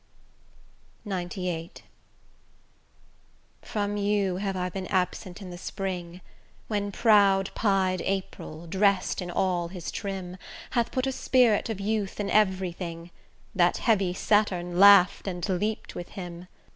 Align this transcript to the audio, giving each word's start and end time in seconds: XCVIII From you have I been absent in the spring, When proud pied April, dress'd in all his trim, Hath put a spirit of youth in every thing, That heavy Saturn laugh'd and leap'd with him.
XCVIII 1.05 1.71
From 3.61 3.97
you 3.97 4.37
have 4.37 4.55
I 4.57 4.67
been 4.69 4.87
absent 4.87 5.43
in 5.43 5.51
the 5.51 5.59
spring, 5.59 6.21
When 6.67 6.91
proud 6.91 7.51
pied 7.53 8.01
April, 8.01 8.65
dress'd 8.65 9.21
in 9.21 9.29
all 9.29 9.67
his 9.67 9.91
trim, 9.91 10.37
Hath 10.71 10.91
put 10.91 11.05
a 11.05 11.11
spirit 11.11 11.69
of 11.69 11.79
youth 11.79 12.19
in 12.19 12.31
every 12.31 12.71
thing, 12.71 13.11
That 13.53 13.77
heavy 13.77 14.15
Saturn 14.15 14.79
laugh'd 14.79 15.27
and 15.27 15.47
leap'd 15.47 15.93
with 15.93 16.09
him. 16.09 16.47